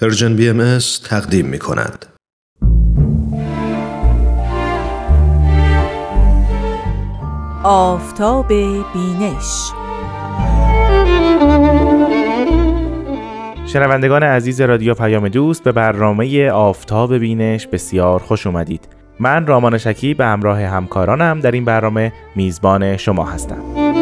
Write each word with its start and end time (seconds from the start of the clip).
Persian 0.00 0.36
BMS 0.36 0.78
تقدیم 1.04 1.46
می 1.46 1.58
کند. 1.58 2.06
آفتاب 7.64 8.48
بینش. 8.48 9.70
شنوندگان 13.66 14.22
عزیز 14.22 14.60
رادیو 14.60 14.94
پیام 14.94 15.28
دوست 15.28 15.64
به 15.64 15.72
برنامه 15.72 16.50
آفتاب 16.50 17.14
بینش 17.14 17.66
بسیار 17.66 18.18
خوش 18.18 18.46
اومدید. 18.46 18.88
من 19.20 19.46
رامان 19.46 19.78
شکی 19.78 20.14
به 20.14 20.24
همراه 20.24 20.60
همکارانم 20.60 21.40
در 21.40 21.50
این 21.50 21.64
برنامه 21.64 22.12
میزبان 22.34 22.96
شما 22.96 23.24
هستم. 23.24 23.95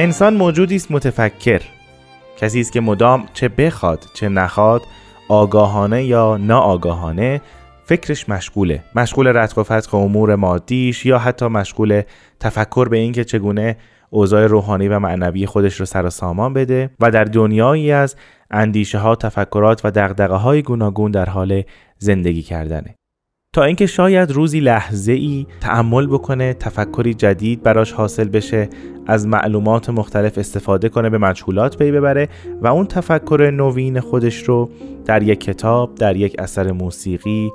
انسان 0.00 0.34
موجودی 0.34 0.76
است 0.76 0.90
متفکر. 0.90 1.60
کسی 2.36 2.60
است 2.60 2.72
که 2.72 2.80
مدام 2.80 3.26
چه 3.32 3.48
بخواد 3.48 4.06
چه 4.14 4.28
نخواد 4.28 4.82
آگاهانه 5.28 6.04
یا 6.04 6.36
ناآگاهانه 6.36 7.40
فکرش 7.84 8.28
مشغوله. 8.28 8.82
مشغول 8.94 9.26
رتق 9.26 9.58
و 9.58 9.62
فتق 9.62 9.94
امور 9.94 10.34
مادیش 10.34 11.06
یا 11.06 11.18
حتی 11.18 11.46
مشغول 11.46 12.02
تفکر 12.40 12.88
به 12.88 12.96
اینکه 12.96 13.24
چگونه 13.24 13.76
اوضاع 14.10 14.46
روحانی 14.46 14.88
و 14.88 14.98
معنوی 14.98 15.46
خودش 15.46 15.74
رو 15.74 15.86
سر 15.86 16.06
و 16.06 16.10
سامان 16.10 16.52
بده 16.52 16.90
و 17.00 17.10
در 17.10 17.24
دنیایی 17.24 17.92
از 17.92 18.16
اندیشه 18.50 18.98
ها 18.98 19.16
تفکرات 19.16 19.80
و 19.84 19.90
دقدقه 19.90 20.34
های 20.34 20.62
گوناگون 20.62 21.10
در 21.10 21.28
حال 21.28 21.62
زندگی 21.98 22.42
کردنه. 22.42 22.99
تا 23.52 23.64
اینکه 23.64 23.86
شاید 23.86 24.30
روزی 24.30 24.60
لحظه 24.60 25.12
ای 25.12 25.46
تعمل 25.60 26.06
بکنه 26.06 26.54
تفکری 26.54 27.14
جدید 27.14 27.62
براش 27.62 27.92
حاصل 27.92 28.28
بشه 28.28 28.68
از 29.06 29.26
معلومات 29.26 29.90
مختلف 29.90 30.38
استفاده 30.38 30.88
کنه 30.88 31.10
به 31.10 31.18
مجهولات 31.18 31.78
پی 31.78 31.92
ببره 31.92 32.28
و 32.62 32.66
اون 32.66 32.86
تفکر 32.86 33.50
نوین 33.54 34.00
خودش 34.00 34.42
رو 34.42 34.70
در 35.04 35.22
یک 35.22 35.40
کتاب 35.40 35.94
در 35.94 36.16
یک 36.16 36.36
اثر 36.38 36.72
موسیقی 36.72 37.50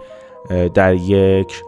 در 0.73 0.93
یک 0.95 1.61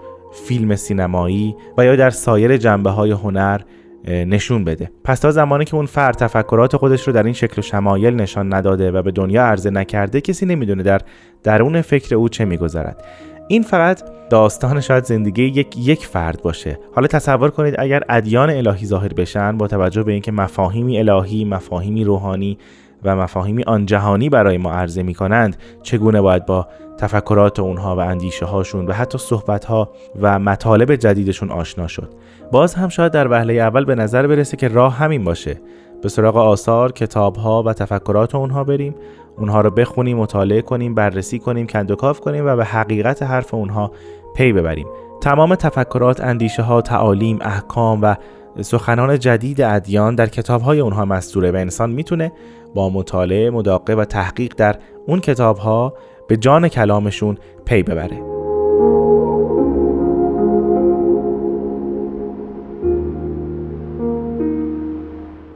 فیلم 0.48 0.76
سینمایی 0.76 1.56
و 1.78 1.86
یا 1.86 1.96
در 1.96 2.10
سایر 2.10 2.58
جنبه 2.58 2.90
های 2.90 3.12
هنر 3.12 3.62
نشون 4.08 4.64
بده. 4.64 4.92
پس 5.04 5.20
تا 5.20 5.32
زمانی 5.32 5.66
که 5.66 5.76
اون 5.76 5.86
فرد 5.86 6.16
تفکرات 6.16 6.78
خودش 6.78 7.08
رو 7.08 7.14
در 7.14 7.24
این 7.24 7.34
شکل 7.34 7.60
و 7.60 7.62
شمایل 7.62 8.16
نشان 8.16 8.54
نداده 8.54 8.92
و 8.92 9.02
به 9.02 9.12
دنیا 9.12 9.44
عرضه 9.44 9.70
نکرده 9.70 10.22
کسی 10.22 10.46
نمی‌دونه 10.46 10.84
در 10.84 11.02
درون 11.44 11.82
فکر 11.82 12.16
او 12.16 12.30
چه 12.30 12.46
میگذرد. 12.46 13.06
این 13.48 13.64
فقط 13.64 14.04
داستان 14.30 14.82
شاید 14.82 15.04
زندگی 15.04 15.44
یک 15.44 15.78
یک 15.78 16.06
فرد 16.06 16.42
باشه. 16.42 16.80
حالا 16.96 17.08
تصور 17.08 17.52
کنید 17.52 17.76
اگر 17.78 18.04
ادیان 18.10 18.50
الهی 18.50 18.86
ظاهر 18.86 19.14
بشن 19.14 19.58
با 19.58 19.68
توجه 19.68 20.04
به 20.04 20.12
اینکه 20.12 20.32
مفاهیمی 20.32 21.00
الهی 21.00 21.46
مفاهیمی 21.46 22.04
روحانی 22.04 22.58
و 23.04 23.16
مفاهیمی 23.16 23.64
آن 23.64 23.86
جهانی 23.86 24.30
برای 24.30 24.58
ما 24.58 24.72
عرضه 24.72 25.04
می 25.04 25.14
کنند 25.14 25.58
چگونه 25.84 26.22
باید 26.22 26.46
با 26.46 26.68
تفکرات 26.98 27.60
اونها 27.60 27.96
و 27.96 28.00
اندیشه 28.00 28.46
هاشون 28.46 28.86
و 28.86 28.94
حتی 28.94 29.18
صحبت 29.18 29.66
ها 29.66 29.92
و 30.22 30.40
مطالب 30.40 30.96
جدیدشون 30.96 31.52
آشنا 31.52 31.88
شد؟ 31.88 32.10
باز 32.52 32.76
هم 32.76 32.90
شاید 32.90 33.12
در 33.12 33.32
وهله 33.32 33.54
اول 33.54 33.86
به 33.86 33.96
نظر 33.96 34.28
برسه 34.28 34.58
که 34.58 34.68
راه 34.68 34.94
همین 34.94 35.24
باشه. 35.24 35.62
به 36.02 36.10
سراغ 36.10 36.38
آثار، 36.38 36.92
کتاب 36.92 37.36
ها 37.36 37.64
و 37.64 37.74
تفکرات 37.74 38.36
اونها 38.36 38.64
بریم. 38.64 38.96
اونها 39.38 39.62
رو 39.62 39.70
بخونیم 39.70 40.18
مطالعه 40.18 40.62
کنیم 40.62 40.96
بررسی 40.96 41.40
کنیم 41.40 41.68
کندوکاف 41.68 42.20
کنیم 42.20 42.46
و 42.48 42.56
به 42.56 42.66
حقیقت 42.66 43.24
حرف 43.24 43.54
اونها 43.54 43.92
پی 44.36 44.54
ببریم. 44.54 44.88
تمام 45.22 45.56
تفکرات 45.56 46.22
اندیشه 46.22 46.62
ها 46.62 46.82
تعالیم 46.82 47.40
احکام 47.42 48.00
و 48.02 48.16
سخنان 48.62 49.20
جدید 49.20 49.62
ادیان 49.62 50.16
در 50.16 50.28
کتاب 50.28 50.62
های 50.62 50.80
اونها 50.80 51.06
مستوره 51.06 51.52
و 51.52 51.56
انسان 51.56 51.90
می‌تونه 51.90 52.32
با 52.76 52.90
مطالعه 52.90 53.50
مداقه 53.50 53.94
و 53.94 54.06
تحقیق 54.06 54.54
در 54.58 54.76
اون 55.08 55.20
کتاب 55.20 55.58
ها 55.58 55.94
به 56.28 56.38
جان 56.38 56.68
کلامشون 56.68 57.38
پی 57.66 57.84
ببره. 57.84 58.37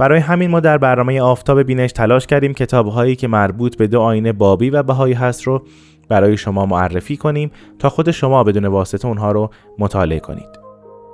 برای 0.01 0.19
همین 0.19 0.51
ما 0.51 0.59
در 0.59 0.77
برنامه 0.77 1.21
آفتاب 1.21 1.63
بینش 1.63 1.91
تلاش 1.91 2.27
کردیم 2.27 2.53
کتابهایی 2.53 3.15
که 3.15 3.27
مربوط 3.27 3.77
به 3.77 3.87
دو 3.87 4.01
آینه 4.01 4.33
بابی 4.33 4.69
و 4.69 4.83
بهایی 4.83 5.13
هست 5.13 5.43
رو 5.43 5.61
برای 6.09 6.37
شما 6.37 6.65
معرفی 6.65 7.17
کنیم 7.17 7.51
تا 7.79 7.89
خود 7.89 8.11
شما 8.11 8.43
بدون 8.43 8.65
واسطه 8.65 9.07
اونها 9.07 9.31
رو 9.31 9.49
مطالعه 9.79 10.19
کنید. 10.19 10.59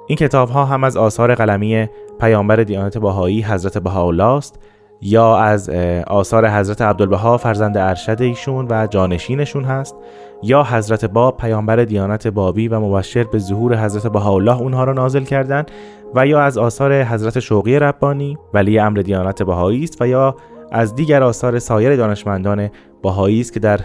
این 0.08 0.18
کتاب 0.18 0.50
ها 0.50 0.66
هم 0.66 0.84
از 0.84 0.98
آثار 0.98 1.36
قلمی 1.36 1.88
پیامبر 2.20 2.56
دیانت 2.56 2.98
بهایی 2.98 3.42
حضرت 3.42 3.78
بهاءالله 3.78 4.24
است 4.24 4.60
یا 5.02 5.38
از 5.38 5.70
آثار 6.08 6.50
حضرت 6.50 6.82
عبدالبها 6.82 7.38
فرزند 7.38 7.78
ارشد 7.78 8.22
ایشون 8.22 8.68
و 8.70 8.88
جانشینشون 8.88 9.64
هست 9.64 9.96
یا 10.44 10.64
حضرت 10.64 11.06
باب 11.06 11.38
پیامبر 11.38 11.86
دیانت 11.86 12.28
بابی 12.28 12.68
و 12.68 12.80
مبشر 12.80 13.24
به 13.24 13.40
ظهور 13.40 13.86
حضرت 13.86 14.08
بهاءالله 14.08 14.62
اونها 14.62 14.84
را 14.84 14.94
نازل 14.94 15.24
کردند 15.24 15.72
و 16.16 16.28
یا 16.28 16.42
از 16.42 16.58
آثار 16.58 17.04
حضرت 17.04 17.40
شوقی 17.40 17.80
ربانی 17.80 18.38
ولی 18.54 18.80
امر 18.80 19.00
دیانت 19.00 19.44
بهایی 19.44 19.84
است 19.84 20.02
و 20.02 20.08
یا 20.08 20.36
از 20.72 20.96
دیگر 20.96 21.24
آثار 21.24 21.60
سایر 21.60 21.96
دانشمندان 21.96 22.70
بهایی 23.04 23.42
است 23.42 23.54
که 23.54 23.60
در 23.60 23.80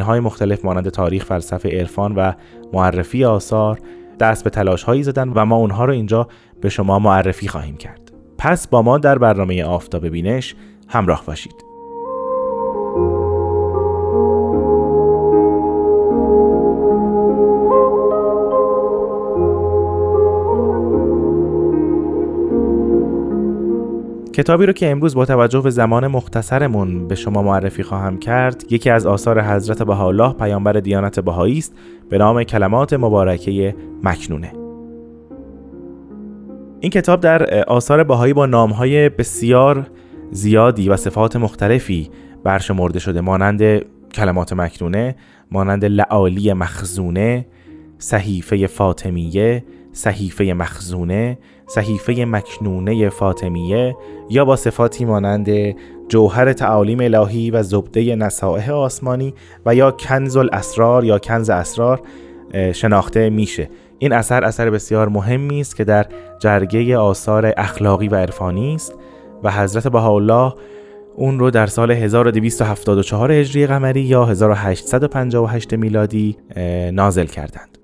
های 0.00 0.20
مختلف 0.20 0.64
مانند 0.64 0.88
تاریخ، 0.88 1.24
فلسفه، 1.24 1.68
عرفان 1.68 2.14
و 2.14 2.32
معرفی 2.72 3.24
آثار 3.24 3.78
دست 4.20 4.44
به 4.44 4.50
تلاش 4.50 4.82
هایی 4.82 5.02
زدن 5.02 5.32
و 5.34 5.44
ما 5.44 5.56
اونها 5.56 5.84
رو 5.84 5.92
اینجا 5.92 6.28
به 6.60 6.68
شما 6.68 6.98
معرفی 6.98 7.48
خواهیم 7.48 7.76
کرد. 7.76 8.09
پس 8.42 8.68
با 8.68 8.82
ما 8.82 8.98
در 8.98 9.18
برنامه 9.18 9.64
آفتاب 9.64 10.06
بینش 10.06 10.54
همراه 10.88 11.24
باشید. 11.26 11.64
کتابی 24.32 24.66
رو 24.66 24.72
که 24.72 24.90
امروز 24.90 25.14
با 25.14 25.24
توجه 25.24 25.60
به 25.60 25.70
زمان 25.70 26.06
مختصرمون 26.06 27.08
به 27.08 27.14
شما 27.14 27.42
معرفی 27.42 27.82
خواهم 27.82 28.18
کرد 28.18 28.64
یکی 28.70 28.90
از 28.90 29.06
آثار 29.06 29.42
حضرت 29.42 29.82
بهاءالله 29.82 30.32
پیامبر 30.32 30.72
دیانت 30.72 31.20
بهایی 31.20 31.58
است 31.58 31.74
به 32.10 32.18
نام 32.18 32.44
کلمات 32.44 32.92
مبارکه 32.92 33.76
مکنونه 34.02 34.59
این 36.80 36.90
کتاب 36.90 37.20
در 37.20 37.64
آثار 37.64 38.04
بهایی 38.04 38.32
با 38.32 38.46
نامهای 38.46 39.08
بسیار 39.08 39.86
زیادی 40.30 40.88
و 40.88 40.96
صفات 40.96 41.36
مختلفی 41.36 42.10
برشمرده 42.44 42.98
شده. 42.98 43.20
مانند 43.20 43.62
کلمات 44.12 44.52
مکنونه 44.52 45.16
مانند 45.50 45.84
لعالی 45.84 46.52
مخزونه 46.52 47.46
صحیفه 47.98 48.66
فاطمیه 48.66 49.64
صحیفه 49.92 50.44
مخزونه 50.44 51.38
صحیفه 51.66 52.24
مکنونه 52.24 53.08
فاطمیه 53.08 53.96
یا 54.30 54.44
با 54.44 54.56
صفاتی 54.56 55.04
مانند 55.04 55.74
جوهر 56.08 56.52
تعالیم 56.52 57.00
الهی 57.00 57.50
و 57.50 57.62
زبده 57.62 58.16
نصائح 58.16 58.70
آسمانی 58.70 59.34
و 59.66 59.74
یا 59.74 59.90
کنز 59.90 60.36
الاسرار 60.36 61.04
یا 61.04 61.18
کنز 61.18 61.50
اسرار 61.50 62.00
شناخته 62.72 63.30
میشه. 63.30 63.68
این 64.02 64.12
اثر 64.12 64.44
اثر 64.44 64.70
بسیار 64.70 65.08
مهمی 65.08 65.60
است 65.60 65.76
که 65.76 65.84
در 65.84 66.06
جرگه 66.38 66.98
آثار 66.98 67.52
اخلاقی 67.56 68.08
و 68.08 68.14
عرفانی 68.14 68.74
است 68.74 68.94
و 69.42 69.50
حضرت 69.50 69.88
بهاءالله 69.88 70.54
اون 71.16 71.38
رو 71.38 71.50
در 71.50 71.66
سال 71.66 71.90
1274 71.90 73.32
هجری 73.32 73.66
قمری 73.66 74.00
یا 74.00 74.24
1858 74.24 75.74
میلادی 75.74 76.36
نازل 76.92 77.26
کردند. 77.26 77.78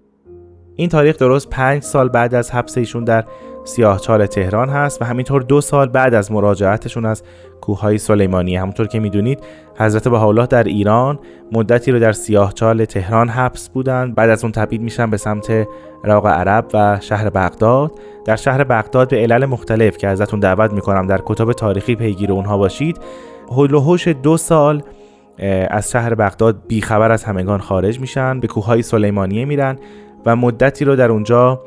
این 0.76 0.88
تاریخ 0.88 1.18
درست 1.18 1.50
پنج 1.50 1.82
سال 1.82 2.08
بعد 2.08 2.34
از 2.34 2.50
حبس 2.50 2.78
ایشون 2.78 3.04
در 3.04 3.24
سیاهچال 3.66 4.26
تهران 4.26 4.68
هست 4.68 5.02
و 5.02 5.04
همینطور 5.04 5.42
دو 5.42 5.60
سال 5.60 5.88
بعد 5.88 6.14
از 6.14 6.32
مراجعتشون 6.32 7.04
از 7.04 7.22
کوههای 7.60 7.98
سلیمانی. 7.98 8.56
همونطور 8.56 8.86
که 8.86 9.00
می‌دونید 9.00 9.38
حضرت 9.78 10.08
بهاءالله 10.08 10.46
در 10.46 10.62
ایران 10.62 11.18
مدتی 11.52 11.92
رو 11.92 11.98
در 11.98 12.12
سیاهچال 12.12 12.84
تهران 12.84 13.28
حبس 13.28 13.68
بودند 13.68 14.14
بعد 14.14 14.30
از 14.30 14.44
اون 14.44 14.52
تبعید 14.52 14.80
میشن 14.80 15.10
به 15.10 15.16
سمت 15.16 15.66
عراق 16.04 16.26
عرب 16.26 16.66
و 16.74 16.98
شهر 17.00 17.30
بغداد. 17.30 17.92
در 18.24 18.36
شهر 18.36 18.64
بغداد 18.64 19.08
به 19.08 19.16
علل 19.16 19.44
مختلف 19.44 19.96
که 19.96 20.08
ازتون 20.08 20.40
دعوت 20.40 20.72
می‌کنم 20.72 21.06
در 21.06 21.20
کتاب 21.26 21.52
تاریخی 21.52 21.94
پیگیر 21.94 22.32
اونها 22.32 22.58
باشید 22.58 23.00
هلوهوش 23.50 24.08
دو 24.08 24.36
سال 24.36 24.82
از 25.70 25.90
شهر 25.90 26.14
بغداد 26.14 26.56
بیخبر 26.68 27.12
از 27.12 27.24
همگان 27.24 27.60
خارج 27.60 28.00
میشن 28.00 28.40
به 28.40 28.46
کوههای 28.46 28.82
سلیمانیه 28.82 29.44
میرن 29.44 29.78
و 30.26 30.36
مدتی 30.36 30.84
رو 30.84 30.96
در 30.96 31.10
اونجا 31.10 31.60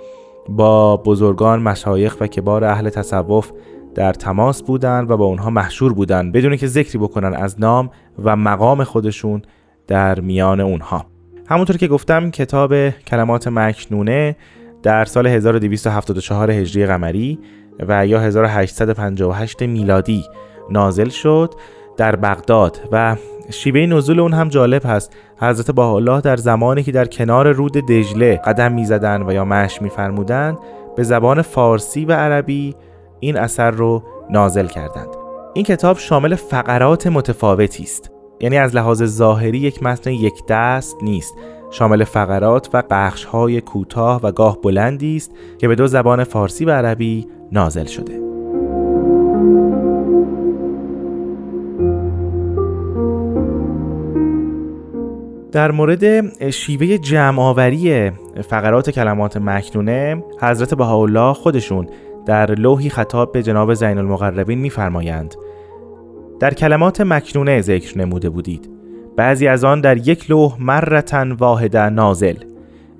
با 0.49 0.97
بزرگان 0.97 1.61
مشایخ 1.61 2.17
و 2.19 2.27
کبار 2.27 2.63
اهل 2.63 2.89
تصوف 2.89 3.51
در 3.95 4.13
تماس 4.13 4.63
بودند 4.63 5.11
و 5.11 5.17
با 5.17 5.25
اونها 5.25 5.49
محشور 5.49 5.93
بودند 5.93 6.31
بدون 6.31 6.57
که 6.57 6.67
ذکری 6.67 6.97
بکنن 6.97 7.33
از 7.33 7.59
نام 7.59 7.89
و 8.23 8.35
مقام 8.35 8.83
خودشون 8.83 9.41
در 9.87 10.19
میان 10.19 10.59
اونها. 10.59 11.05
همونطور 11.47 11.77
که 11.77 11.87
گفتم 11.87 12.31
کتاب 12.31 12.89
کلمات 12.89 13.47
مکنونه 13.47 14.35
در 14.83 15.05
سال 15.05 15.27
1274 15.27 16.51
هجری 16.51 16.85
قمری 16.85 17.39
و 17.87 18.07
یا 18.07 18.19
1858 18.19 19.63
میلادی 19.63 20.25
نازل 20.69 21.09
شد. 21.09 21.53
در 21.99 22.15
بغداد 22.15 22.79
و 22.91 23.15
شیوه 23.49 23.85
نزول 23.85 24.19
اون 24.19 24.33
هم 24.33 24.49
جالب 24.49 24.81
هست. 24.85 25.13
حضرت 25.37 25.79
الله 25.79 26.21
در 26.21 26.37
زمانی 26.37 26.83
که 26.83 26.91
در 26.91 27.05
کنار 27.05 27.51
رود 27.51 27.71
دجله 27.71 28.41
قدم 28.45 28.71
می‌زدند 28.71 29.27
و 29.29 29.31
یا 29.33 29.45
مش 29.45 29.81
میفرمودند 29.81 30.57
به 30.95 31.03
زبان 31.03 31.41
فارسی 31.41 32.05
و 32.05 32.11
عربی 32.11 32.75
این 33.19 33.37
اثر 33.37 33.71
رو 33.71 34.03
نازل 34.29 34.67
کردند. 34.67 35.07
این 35.53 35.65
کتاب 35.65 35.97
شامل 35.97 36.35
فقرات 36.35 37.07
متفاوتی 37.07 37.83
است. 37.83 38.11
یعنی 38.39 38.57
از 38.57 38.75
لحاظ 38.75 39.03
ظاهری 39.03 39.57
یک 39.57 39.83
متن 39.83 40.11
یک 40.11 40.33
دست 40.49 40.97
نیست. 41.01 41.33
شامل 41.71 42.03
فقرات 42.03 42.69
و 42.73 42.83
بخش 42.89 43.25
های 43.25 43.61
کوتاه 43.61 44.21
و 44.23 44.31
گاه 44.31 44.57
بلندی 44.61 45.15
است 45.15 45.31
که 45.57 45.67
به 45.67 45.75
دو 45.75 45.87
زبان 45.87 46.23
فارسی 46.23 46.65
و 46.65 46.71
عربی 46.71 47.27
نازل 47.51 47.85
شده. 47.85 48.28
در 55.51 55.71
مورد 55.71 56.49
شیوه 56.49 56.97
جمعآوری 56.97 58.11
فقرات 58.49 58.89
کلمات 58.89 59.37
مکنونه 59.37 60.23
حضرت 60.41 60.73
بهاءالله 60.73 61.33
خودشون 61.33 61.87
در 62.25 62.51
لوحی 62.51 62.89
خطاب 62.89 63.31
به 63.31 63.43
جناب 63.43 63.73
زین 63.73 63.97
المقربین 63.97 64.59
میفرمایند. 64.59 65.35
در 66.39 66.53
کلمات 66.53 67.01
مکنونه 67.01 67.61
ذکر 67.61 67.97
نموده 67.97 68.29
بودید. 68.29 68.69
بعضی 69.17 69.47
از 69.47 69.63
آن 69.63 69.81
در 69.81 69.97
یک 69.97 70.29
لوح 70.29 70.55
مرتن 70.59 71.31
واحده 71.31 71.89
نازل 71.89 72.35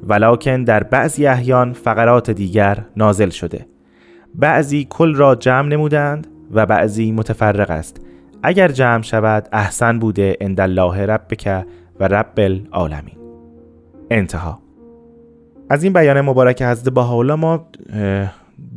ولکن 0.03 0.63
در 0.63 0.83
بعضی 0.83 1.27
احیان 1.27 1.73
فقرات 1.73 2.31
دیگر 2.31 2.77
نازل 2.97 3.29
شده. 3.29 3.65
بعضی 4.35 4.87
کل 4.89 5.15
را 5.15 5.35
جمع 5.35 5.67
نمودند 5.67 6.27
و 6.51 6.65
بعضی 6.65 7.11
متفرق 7.11 7.71
است. 7.71 8.01
اگر 8.43 8.67
جمع 8.67 9.01
شود 9.01 9.47
احسن 9.51 9.99
بوده 9.99 10.37
اند 10.41 10.61
الله 10.61 11.05
ربک 11.05 11.65
و 11.99 12.07
رب 12.07 12.33
العالمین. 12.37 13.15
انتها. 14.11 14.59
از 15.69 15.83
این 15.83 15.93
بیان 15.93 16.21
مبارک 16.21 16.61
حضرت 16.61 16.93
بهاءالله 16.93 17.35
ما 17.35 17.67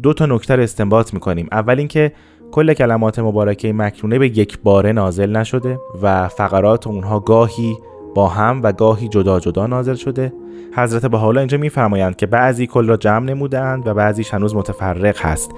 دو 0.02 0.12
تا 0.12 0.26
نکته 0.26 0.54
استنباط 0.54 1.14
می‌کنیم. 1.14 1.48
اول 1.52 1.78
اینکه 1.78 2.12
کل 2.50 2.74
کلمات 2.74 3.19
مبارکه 3.19 3.72
مکنونه 3.72 4.19
به 4.19 4.38
یک 4.38 4.58
باره 4.58 4.92
نازل 4.92 5.36
نشده 5.36 5.78
و 6.02 6.28
فقرات 6.28 6.86
اونها 6.86 7.20
گاهی 7.20 7.76
با 8.14 8.28
هم 8.28 8.60
و 8.62 8.72
گاهی 8.72 9.08
جدا 9.08 9.40
جدا 9.40 9.66
نازل 9.66 9.94
شده. 9.94 10.32
حضرت 10.76 11.06
بهاءالله 11.06 11.40
اینجا 11.40 11.58
میفرمایند 11.58 12.16
که 12.16 12.26
بعضی 12.26 12.66
کل 12.66 12.88
را 12.88 12.96
جمع 12.96 13.26
نمودند 13.26 13.86
و 13.86 13.94
بعضیش 13.94 14.34
هنوز 14.34 14.56
متفرق 14.56 15.18
هست. 15.18 15.50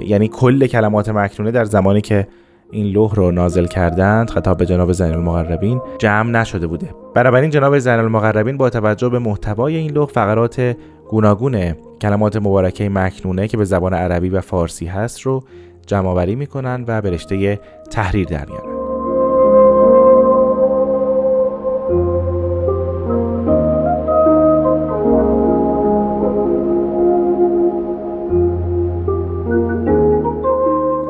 یعنی 0.00 0.28
کل 0.28 0.66
کلمات 0.66 1.08
مکنونه 1.08 1.50
در 1.50 1.64
زمانی 1.64 2.00
که 2.00 2.28
این 2.70 2.86
لوح 2.86 3.14
رو 3.14 3.30
نازل 3.30 3.66
کردند 3.66 4.30
خطاب 4.30 4.56
به 4.56 4.66
جناب 4.66 4.92
زین 4.92 5.12
المقربین 5.12 5.80
جمع 5.98 6.30
نشده 6.30 6.66
بوده. 6.66 6.94
بنابراین 7.14 7.50
جناب 7.50 7.78
زین 7.78 7.92
المقربین 7.92 8.56
با 8.56 8.70
توجه 8.70 9.08
به 9.08 9.18
محتوای 9.18 9.76
این 9.76 9.90
لوح 9.90 10.06
فقرات 10.06 10.76
گوناگون 11.08 11.72
کلمات 12.00 12.36
مبارکه 12.36 12.88
مکنونه 12.88 13.48
که 13.48 13.56
به 13.56 13.64
زبان 13.64 13.94
عربی 13.94 14.28
و 14.28 14.40
فارسی 14.40 14.86
هست 14.86 15.20
رو 15.20 15.42
جمع 15.86 16.08
آوری 16.08 16.34
می‌کنن 16.34 16.84
و 16.88 17.02
به 17.02 17.10
رشته 17.10 17.60
تحریر 17.90 18.26
در 18.26 18.46
میارن. 18.46 18.77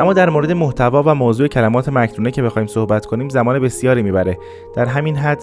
اما 0.08 0.14
در 0.14 0.30
مورد 0.30 0.52
محتوا 0.52 1.02
و 1.06 1.14
موضوع 1.14 1.48
کلمات 1.48 1.88
مکنونه 1.88 2.30
که 2.30 2.42
بخوایم 2.42 2.68
صحبت 2.68 3.06
کنیم 3.06 3.28
زمان 3.28 3.58
بسیاری 3.58 4.02
می‌بره. 4.02 4.38
در 4.74 4.84
همین 4.84 5.16
حد 5.16 5.42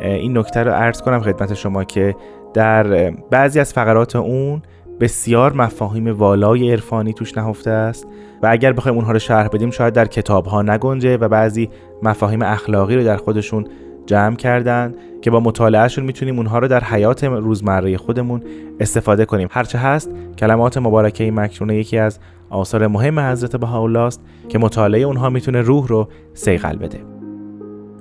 این 0.00 0.38
نکته 0.38 0.62
رو 0.62 0.70
عرض 0.70 1.02
کنم 1.02 1.20
خدمت 1.20 1.54
شما 1.54 1.84
که 1.84 2.16
در 2.54 3.10
بعضی 3.10 3.60
از 3.60 3.72
فقرات 3.72 4.16
اون 4.16 4.62
بسیار 5.00 5.52
مفاهیم 5.52 6.08
والای 6.08 6.70
عرفانی 6.70 7.12
توش 7.12 7.36
نهفته 7.36 7.70
است 7.70 8.06
و 8.42 8.46
اگر 8.50 8.72
بخوایم 8.72 8.96
اونها 8.96 9.12
رو 9.12 9.18
شرح 9.18 9.48
بدیم 9.48 9.70
شاید 9.70 9.94
در 9.94 10.06
کتاب 10.06 10.46
ها 10.46 10.62
نگنجه 10.62 11.16
و 11.16 11.28
بعضی 11.28 11.70
مفاهیم 12.02 12.42
اخلاقی 12.42 12.96
رو 12.96 13.04
در 13.04 13.16
خودشون 13.16 13.66
جمع 14.06 14.36
کردن 14.36 14.94
که 15.22 15.30
با 15.30 15.40
مطالعهشون 15.40 16.04
می‌تونیم 16.04 16.36
اونها 16.36 16.58
رو 16.58 16.68
در 16.68 16.84
حیات 16.84 17.24
روزمره 17.24 17.96
خودمون 17.96 18.42
استفاده 18.80 19.24
کنیم 19.24 19.48
هرچه 19.50 19.78
هست 19.78 20.10
کلمات 20.38 20.78
مبارکه 20.78 21.30
مکنونه 21.30 21.76
یکی 21.76 21.98
از 21.98 22.18
آثار 22.50 22.86
مهم 22.86 23.20
حضرت 23.20 23.56
بهاءالله 23.56 23.98
است 23.98 24.22
که 24.48 24.58
مطالعه 24.58 25.00
اونها 25.00 25.30
می‌تونه 25.30 25.60
روح 25.60 25.86
رو 25.86 26.08
سیقل 26.34 26.76
بده 26.76 27.00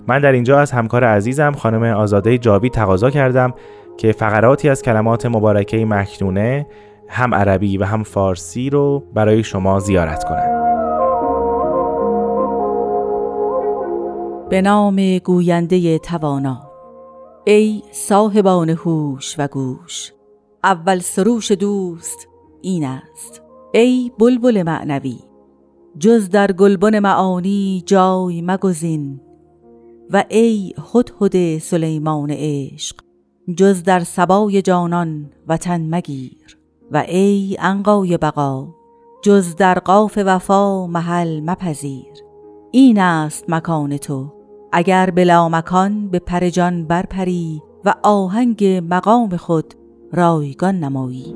من 0.07 0.19
در 0.19 0.31
اینجا 0.31 0.60
از 0.60 0.72
همکار 0.72 1.04
عزیزم 1.04 1.52
خانم 1.52 1.84
آزاده 1.84 2.38
جاوی 2.38 2.69
تقاضا 2.69 3.10
کردم 3.10 3.54
که 3.98 4.12
فقراتی 4.12 4.69
از 4.69 4.81
کلمات 4.81 5.25
مبارکه 5.25 5.86
مکنونه 5.86 6.68
هم 7.07 7.36
عربی 7.36 7.78
و 7.78 7.86
هم 7.86 8.04
فارسی 8.04 8.69
رو 8.69 9.04
برای 9.13 9.44
شما 9.44 9.80
زیارت 9.80 10.24
کنند. 10.24 10.55
به 14.56 14.62
نام 14.62 15.18
گوینده 15.18 16.00
توانا. 16.00 16.72
ای 17.46 17.81
صاحبان 17.92 18.69
هوش 18.69 19.36
و 19.38 19.48
گوش 19.48 20.13
اول 20.63 21.00
سروش 21.00 21.52
دوست 21.52 22.28
این 22.62 22.86
است. 22.86 23.42
ای 23.74 24.12
بلبل 24.19 24.63
معنوی 24.63 25.19
جز 26.00 26.30
در 26.30 26.52
گلبن 26.52 27.00
معانی 27.00 27.84
جای 27.86 28.42
مگزین. 28.42 29.22
و 30.10 30.24
ای 30.30 30.74
هدهد 30.94 31.57
سلیمان 31.57 32.31
عشق 32.31 32.96
جز 33.57 33.84
در 33.84 34.00
سبای 34.00 34.62
جانان 34.62 35.31
وطن 35.48 35.96
مگیر. 35.96 36.57
و 36.92 36.98
ای 36.98 37.57
انقای 37.60 38.18
بقا 38.18 38.68
جز 39.24 39.56
در 39.56 39.80
قاف 39.80 40.19
وفا 40.25 40.88
محل 40.88 41.40
مپذیر. 41.40 42.13
این 42.72 43.00
است 43.00 43.50
مکان 43.50 43.98
تو 43.98 44.34
اگر 44.77 45.10
بلا 45.10 45.50
مکان 45.50 46.07
به 46.07 46.19
پرجان 46.19 46.86
برپری 46.86 47.62
و 47.86 47.94
آهنگ 48.04 48.66
مقام 48.89 49.38
خود 49.38 49.74
رایگان 50.13 50.80
نمایی. 50.80 51.36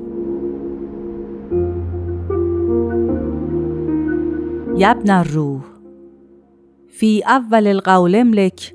یبن 4.76 5.10
الروح. 5.10 5.62
فی 6.88 7.22
اول 7.26 7.66
القول 7.66 8.14
املک 8.14 8.74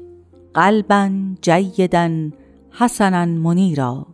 قلبا 0.54 1.10
جیدا 1.42 2.30
حسنا 2.72 3.26
منیرا. 3.26 4.06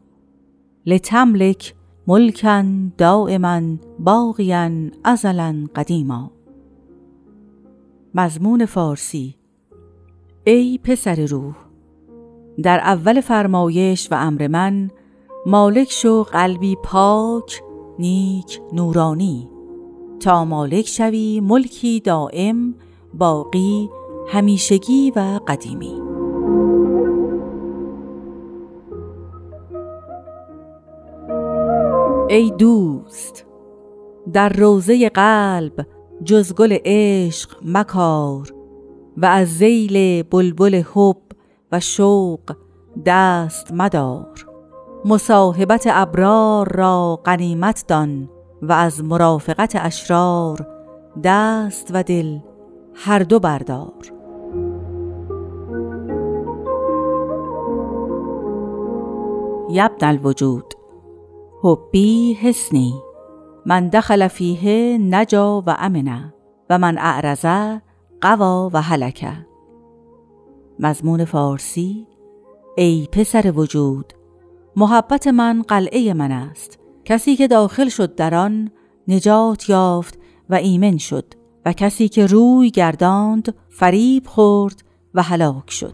لتملک 0.85 1.75
ملکا 2.07 2.63
دائما 2.97 3.61
باقیا 3.99 4.69
ازلا 5.03 5.55
قدیما. 5.75 6.31
مضمون 8.15 8.65
فارسی. 8.65 9.40
ای 10.43 10.79
پسر 10.83 11.25
روح 11.25 11.55
در 12.63 12.79
اول 12.79 13.21
فرمایش 13.21 14.07
و 14.11 14.15
امر 14.15 14.47
من 14.47 14.91
مالک 15.45 15.91
شو 15.91 16.23
قلبی 16.23 16.77
پاک 16.83 17.63
نیک 17.99 18.61
نورانی. 18.73 19.49
تا 20.19 20.45
مالک 20.45 20.87
شوی 20.87 21.39
ملکی 21.39 21.99
دائم 21.99 22.75
باقی 23.13 23.89
همیشگی 24.27 25.11
و 25.15 25.39
قدیمی. 25.47 26.01
ای 32.29 32.51
دوست 32.57 33.45
در 34.33 34.49
روزه 34.49 35.09
قلب 35.09 35.85
جز 36.23 36.53
گل 36.53 36.77
عشق 36.85 37.57
مکار. 37.65 38.60
و 39.17 39.25
از 39.25 39.47
زیل 39.47 40.23
بلبل 40.23 40.83
حب 40.93 41.17
و 41.71 41.79
شوق 41.79 42.55
دست 43.05 43.71
مدار. 43.73 44.45
مصاحبت 45.05 45.87
ابرار 45.91 46.75
را 46.75 47.19
غنیمت 47.25 47.83
دان 47.87 48.29
و 48.61 48.71
از 48.71 49.03
مرافقت 49.03 49.75
اشرار 49.75 50.67
دست 51.23 51.91
و 51.93 52.03
دل 52.03 52.39
هر 52.93 53.19
دو 53.19 53.39
بردار. 53.39 53.93
یبن 59.69 60.07
الوجود 60.07 60.73
حبی 61.63 62.33
حسنی. 62.33 62.93
من 63.65 63.87
دخل 63.87 64.27
فیه 64.27 64.97
نجا 64.97 65.63
و 65.67 65.75
امنه 65.79 66.33
و 66.69 66.77
من 66.77 66.97
اعرضه 66.97 67.81
قوا 68.21 68.69
و 68.73 68.81
حلکه 68.81 69.45
مضمون 70.79 71.25
فارسی 71.25 72.07
ای 72.77 73.07
پسر 73.11 73.51
وجود 73.55 74.13
محبت 74.75 75.27
من 75.27 75.61
قلعه 75.61 76.13
من 76.13 76.31
است. 76.31 76.79
کسی 77.05 77.35
که 77.35 77.47
داخل 77.47 77.89
شد 77.89 78.15
در 78.15 78.35
آن 78.35 78.71
نجات 79.07 79.69
یافت 79.69 80.19
و 80.49 80.55
ایمن 80.55 80.97
شد 80.97 81.25
و 81.65 81.73
کسی 81.73 82.09
که 82.09 82.25
روی 82.25 82.71
گرداند 82.71 83.55
فریب 83.69 84.27
خورد 84.27 84.83
و 85.13 85.23
هلاک 85.23 85.71
شد. 85.71 85.93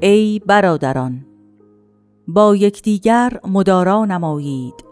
ای 0.00 0.40
برادران 0.46 1.26
با 2.28 2.56
یکدیگر 2.56 3.40
مدارا 3.44 4.04
نمایید 4.04 4.84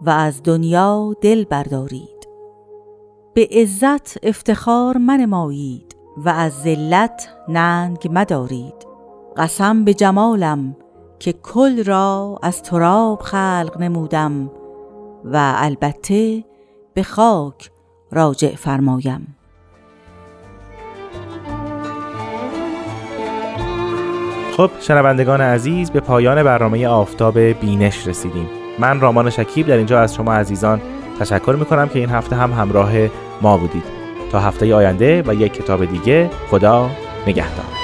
و 0.00 0.10
از 0.10 0.42
دنیا 0.42 1.14
دل 1.20 1.44
بردارید. 1.44 2.13
به 3.34 3.48
عزت 3.52 4.26
افتخار 4.26 4.96
منمایید 4.98 5.96
و 6.16 6.28
از 6.28 6.52
ذلت 6.52 7.28
ننگ 7.48 8.08
مدارید. 8.10 8.74
قسم 9.36 9.84
به 9.84 9.94
جمالم 9.94 10.76
که 11.18 11.32
کل 11.32 11.84
را 11.84 12.38
از 12.42 12.62
تراب 12.62 13.20
خلق 13.20 13.76
نمودم 13.80 14.50
و 15.24 15.52
البته 15.56 16.44
به 16.94 17.02
خاک 17.02 17.70
راجع 18.12 18.54
فرمایم. 18.54 19.36
خب 24.56 24.70
شنوندگان 24.80 25.40
عزیز 25.40 25.90
به 25.90 26.00
پایان 26.00 26.42
برنامه 26.42 26.86
آفتاب 26.86 27.38
بینش 27.38 28.06
رسیدیم. 28.06 28.48
من 28.78 29.00
رامان 29.00 29.30
شکیب 29.30 29.66
در 29.66 29.76
اینجا 29.76 30.00
از 30.00 30.14
شما 30.14 30.32
عزیزان 30.34 30.80
تشکر 31.20 31.56
می‌کنم 31.58 31.88
که 31.88 31.98
این 31.98 32.08
هفته 32.08 32.36
هم 32.36 32.52
همراه 32.52 33.23
ما 33.40 33.58
بودید. 33.58 33.84
تا 34.32 34.40
هفته 34.40 34.74
آینده 34.74 35.22
و 35.26 35.34
یک 35.34 35.52
کتاب 35.52 35.84
دیگه. 35.84 36.30
خدا 36.50 36.90
نگهدار. 37.26 37.83